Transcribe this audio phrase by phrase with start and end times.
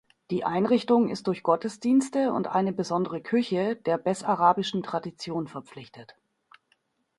[0.31, 6.15] Die Einrichtung ist durch Gottesdienste und eine besondere Küche der bessarabischen Tradition verpflichtet.